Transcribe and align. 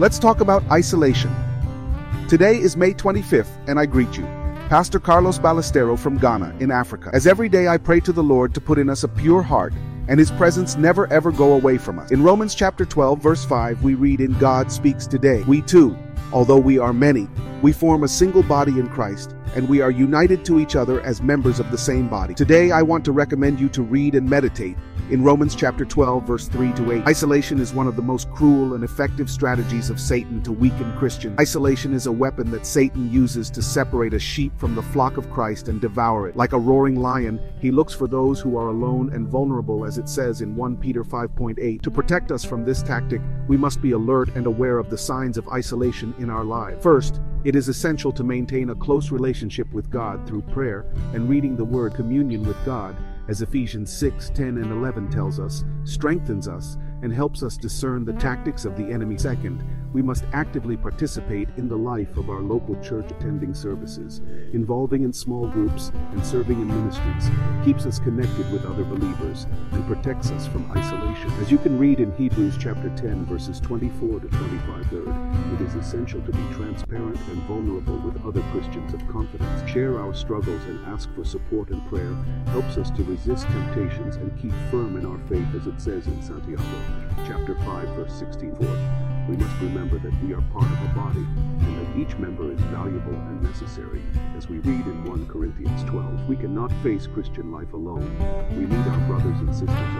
Let's 0.00 0.20
talk 0.20 0.40
about 0.40 0.62
isolation. 0.70 1.34
Today 2.28 2.56
is 2.56 2.76
May 2.76 2.94
25th, 2.94 3.48
and 3.66 3.80
I 3.80 3.86
greet 3.86 4.16
you. 4.16 4.22
Pastor 4.68 5.00
Carlos 5.00 5.40
Ballestero 5.40 5.98
from 5.98 6.18
Ghana 6.18 6.54
in 6.60 6.70
Africa. 6.70 7.10
As 7.12 7.26
every 7.26 7.48
day 7.48 7.66
I 7.66 7.78
pray 7.78 7.98
to 8.00 8.12
the 8.12 8.22
Lord 8.22 8.54
to 8.54 8.60
put 8.60 8.78
in 8.78 8.88
us 8.88 9.02
a 9.02 9.08
pure 9.08 9.42
heart 9.42 9.72
and 10.06 10.20
his 10.20 10.30
presence 10.30 10.76
never 10.76 11.12
ever 11.12 11.32
go 11.32 11.54
away 11.54 11.78
from 11.78 11.98
us. 11.98 12.12
In 12.12 12.22
Romans 12.22 12.54
chapter 12.54 12.84
12 12.84 13.20
verse 13.20 13.44
5 13.44 13.82
we 13.82 13.94
read 13.94 14.20
in 14.20 14.38
God 14.38 14.70
speaks 14.70 15.04
today. 15.04 15.42
We 15.48 15.62
too, 15.62 15.96
although 16.32 16.58
we 16.58 16.78
are 16.78 16.92
many, 16.92 17.28
we 17.60 17.72
form 17.72 18.04
a 18.04 18.08
single 18.08 18.44
body 18.44 18.78
in 18.78 18.88
Christ 18.88 19.34
and 19.54 19.68
we 19.68 19.80
are 19.80 19.90
united 19.90 20.44
to 20.44 20.60
each 20.60 20.76
other 20.76 21.00
as 21.02 21.22
members 21.22 21.60
of 21.60 21.70
the 21.70 21.78
same 21.78 22.08
body. 22.08 22.34
Today 22.34 22.70
I 22.70 22.82
want 22.82 23.04
to 23.06 23.12
recommend 23.12 23.60
you 23.60 23.68
to 23.70 23.82
read 23.82 24.14
and 24.14 24.28
meditate 24.28 24.76
in 25.10 25.22
Romans 25.22 25.54
chapter 25.54 25.84
12 25.84 26.26
verse 26.26 26.48
3 26.48 26.72
to 26.74 26.92
8. 26.92 27.06
Isolation 27.06 27.58
is 27.58 27.72
one 27.72 27.86
of 27.86 27.96
the 27.96 28.02
most 28.02 28.30
cruel 28.30 28.74
and 28.74 28.84
effective 28.84 29.30
strategies 29.30 29.88
of 29.88 29.98
Satan 29.98 30.42
to 30.42 30.52
weaken 30.52 30.94
Christians. 30.98 31.38
Isolation 31.40 31.94
is 31.94 32.06
a 32.06 32.12
weapon 32.12 32.50
that 32.50 32.66
Satan 32.66 33.10
uses 33.10 33.48
to 33.50 33.62
separate 33.62 34.12
a 34.12 34.18
sheep 34.18 34.52
from 34.58 34.74
the 34.74 34.82
flock 34.82 35.16
of 35.16 35.30
Christ 35.30 35.68
and 35.68 35.80
devour 35.80 36.28
it. 36.28 36.36
Like 36.36 36.52
a 36.52 36.58
roaring 36.58 36.96
lion, 36.96 37.40
he 37.60 37.70
looks 37.70 37.94
for 37.94 38.06
those 38.06 38.40
who 38.40 38.58
are 38.58 38.68
alone 38.68 39.12
and 39.14 39.26
vulnerable 39.26 39.86
as 39.86 39.96
it 39.96 40.08
says 40.08 40.42
in 40.42 40.54
1 40.54 40.76
Peter 40.76 41.04
5.8. 41.04 41.80
To 41.80 41.90
protect 41.90 42.30
us 42.30 42.44
from 42.44 42.64
this 42.64 42.82
tactic, 42.82 43.22
we 43.48 43.56
must 43.56 43.80
be 43.80 43.92
alert 43.92 44.28
and 44.34 44.46
aware 44.46 44.78
of 44.78 44.90
the 44.90 44.98
signs 44.98 45.38
of 45.38 45.48
isolation 45.48 46.14
in 46.18 46.28
our 46.28 46.44
lives. 46.44 46.82
First, 46.82 47.20
it 47.44 47.54
is 47.54 47.68
essential 47.68 48.12
to 48.12 48.24
maintain 48.24 48.70
a 48.70 48.74
close 48.74 49.10
relationship 49.10 49.37
with 49.72 49.88
God 49.88 50.26
through 50.26 50.42
prayer 50.42 50.84
and 51.12 51.28
reading 51.28 51.56
the 51.56 51.64
Word, 51.64 51.94
communion 51.94 52.42
with 52.42 52.56
God, 52.64 52.96
as 53.28 53.40
Ephesians 53.40 53.92
6, 53.92 54.30
10, 54.30 54.58
and 54.58 54.72
11 54.72 55.10
tells 55.10 55.38
us, 55.38 55.64
strengthens 55.84 56.48
us 56.48 56.76
and 57.02 57.12
helps 57.12 57.44
us 57.44 57.56
discern 57.56 58.04
the 58.04 58.14
tactics 58.14 58.64
of 58.64 58.76
the 58.76 58.90
enemy. 58.90 59.16
Second, 59.16 59.62
we 59.92 60.02
must 60.02 60.24
actively 60.32 60.76
participate 60.76 61.48
in 61.56 61.68
the 61.68 61.76
life 61.76 62.16
of 62.16 62.30
our 62.30 62.40
local 62.40 62.74
church 62.82 63.10
attending 63.10 63.54
services. 63.54 64.20
Involving 64.52 65.04
in 65.04 65.12
small 65.12 65.46
groups 65.46 65.92
and 66.12 66.24
serving 66.26 66.60
in 66.60 66.68
ministries 66.68 67.30
keeps 67.64 67.86
us 67.86 67.98
connected 67.98 68.50
with 68.50 68.64
other 68.66 68.84
believers 68.84 69.46
and 69.72 69.86
protects 69.86 70.30
us 70.32 70.46
from 70.48 70.70
isolation. 70.72 71.30
As 71.40 71.50
you 71.50 71.58
can 71.58 71.78
read 71.78 72.00
in 72.00 72.12
Hebrews 72.16 72.56
chapter 72.58 72.90
10 72.96 73.24
verses 73.26 73.60
24 73.60 74.20
to 74.20 74.28
25 74.28 74.86
third, 74.86 75.06
is 75.68 75.74
essential 75.74 76.20
to 76.22 76.32
be 76.32 76.54
transparent 76.54 77.18
and 77.28 77.42
vulnerable 77.42 77.98
with 77.98 78.24
other 78.24 78.42
Christians 78.52 78.94
of 78.94 79.06
confidence. 79.08 79.70
Share 79.70 80.00
our 80.00 80.14
struggles 80.14 80.62
and 80.64 80.84
ask 80.86 81.12
for 81.14 81.24
support 81.24 81.68
and 81.68 81.86
prayer 81.88 82.14
helps 82.46 82.78
us 82.78 82.90
to 82.92 83.04
resist 83.04 83.46
temptations 83.48 84.16
and 84.16 84.34
keep 84.40 84.52
firm 84.70 84.96
in 84.96 85.04
our 85.04 85.18
faith 85.28 85.46
as 85.54 85.66
it 85.66 85.80
says 85.80 86.06
in 86.06 86.22
Santiago 86.22 86.62
chapter 87.26 87.54
5 87.54 87.88
verse 87.96 88.18
16 88.18 88.56
we 89.28 89.36
must 89.36 89.60
remember 89.60 89.98
that 89.98 90.24
we 90.24 90.32
are 90.32 90.40
part 90.52 90.64
of 90.64 90.82
a 90.84 90.94
body 90.94 91.20
and 91.20 91.78
that 91.78 92.00
each 92.00 92.16
member 92.16 92.50
is 92.50 92.58
valuable 92.72 93.12
and 93.12 93.42
necessary. 93.42 94.00
As 94.34 94.48
we 94.48 94.56
read 94.60 94.86
in 94.86 95.04
1 95.04 95.26
Corinthians 95.28 95.84
12, 95.84 96.26
we 96.26 96.36
cannot 96.36 96.72
face 96.82 97.06
Christian 97.06 97.52
life 97.52 97.74
alone. 97.74 98.08
We 98.56 98.64
need 98.64 98.88
our 98.88 99.06
brothers 99.06 99.38
and 99.40 99.54
sisters 99.54 99.97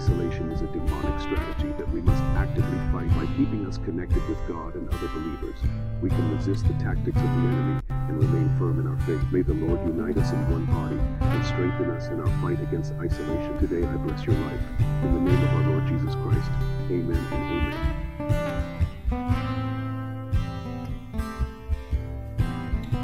isolation 0.00 0.50
is 0.50 0.62
a 0.62 0.66
demonic 0.68 1.20
strategy 1.20 1.68
that 1.76 1.86
we 1.92 2.00
must 2.00 2.22
actively 2.32 2.78
fight 2.90 3.08
by 3.14 3.26
keeping 3.36 3.66
us 3.66 3.76
connected 3.76 4.26
with 4.30 4.38
God 4.48 4.74
and 4.74 4.88
other 4.88 5.08
believers. 5.08 5.58
We 6.00 6.08
can 6.08 6.34
resist 6.34 6.66
the 6.66 6.72
tactics 6.74 7.18
of 7.18 7.22
the 7.22 7.48
enemy 7.52 7.82
and 8.08 8.18
remain 8.18 8.48
firm 8.58 8.80
in 8.80 8.86
our 8.86 8.98
faith. 9.04 9.20
May 9.30 9.42
the 9.42 9.52
Lord 9.52 9.78
unite 9.86 10.16
us 10.16 10.32
in 10.32 10.40
one 10.50 10.64
body 10.64 10.96
and 11.20 11.44
strengthen 11.44 11.90
us 11.90 12.08
in 12.08 12.18
our 12.18 12.32
fight 12.40 12.62
against 12.62 12.94
isolation. 12.94 13.58
Today 13.58 13.86
I 13.86 13.96
bless 13.96 14.24
your 14.24 14.36
life. 14.36 14.60
In 14.80 15.12
the 15.12 15.20
name 15.20 15.44
of 15.44 15.49